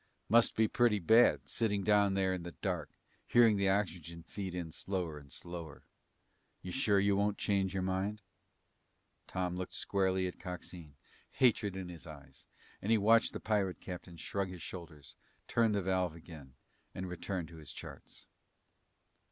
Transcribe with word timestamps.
"Must 0.29 0.55
be 0.55 0.67
pretty 0.67 0.97
bad, 0.97 1.47
sitting 1.47 1.83
down 1.83 2.15
there 2.15 2.33
in 2.33 2.41
the 2.41 2.53
dark, 2.53 2.89
hearing 3.27 3.55
the 3.55 3.69
oxygen 3.69 4.23
feed 4.23 4.55
in 4.55 4.71
slower 4.71 5.19
and 5.19 5.31
slower. 5.31 5.83
You 6.63 6.71
sure 6.71 6.99
you 6.99 7.15
won't 7.15 7.37
change 7.37 7.75
your 7.75 7.83
mind?" 7.83 8.23
Tom 9.27 9.55
looked 9.57 9.75
squarely 9.75 10.25
at 10.25 10.39
Coxine, 10.39 10.95
hatred 11.33 11.75
in 11.75 11.87
his 11.89 12.07
eyes, 12.07 12.47
and 12.81 12.91
he 12.91 12.97
watched 12.97 13.31
the 13.33 13.39
pirate 13.39 13.79
captain 13.79 14.17
shrug 14.17 14.47
his 14.49 14.63
shoulders, 14.63 15.15
turn 15.47 15.71
the 15.71 15.83
valve 15.83 16.15
again, 16.15 16.55
and 16.95 17.07
return 17.07 17.45
to 17.45 17.57
his 17.57 17.71
charts. 17.71 18.25